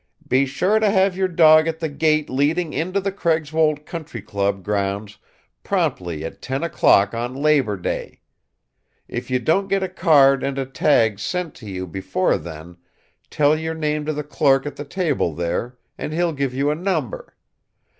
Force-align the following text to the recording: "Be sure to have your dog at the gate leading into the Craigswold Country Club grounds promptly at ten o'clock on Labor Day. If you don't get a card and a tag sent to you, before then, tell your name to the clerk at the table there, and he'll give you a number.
"Be 0.27 0.47
sure 0.47 0.79
to 0.79 0.89
have 0.89 1.15
your 1.15 1.27
dog 1.27 1.67
at 1.67 1.77
the 1.79 1.87
gate 1.87 2.27
leading 2.27 2.73
into 2.73 2.99
the 2.99 3.11
Craigswold 3.11 3.85
Country 3.85 4.19
Club 4.19 4.63
grounds 4.63 5.19
promptly 5.61 6.25
at 6.25 6.41
ten 6.41 6.63
o'clock 6.63 7.13
on 7.13 7.35
Labor 7.35 7.77
Day. 7.77 8.19
If 9.07 9.29
you 9.29 9.37
don't 9.37 9.67
get 9.67 9.83
a 9.83 9.87
card 9.87 10.41
and 10.41 10.57
a 10.57 10.65
tag 10.65 11.19
sent 11.19 11.53
to 11.57 11.69
you, 11.69 11.85
before 11.85 12.39
then, 12.39 12.77
tell 13.29 13.55
your 13.55 13.75
name 13.75 14.03
to 14.07 14.13
the 14.13 14.23
clerk 14.23 14.65
at 14.65 14.75
the 14.75 14.85
table 14.85 15.35
there, 15.35 15.77
and 15.99 16.13
he'll 16.13 16.33
give 16.33 16.55
you 16.55 16.71
a 16.71 16.75
number. 16.75 17.35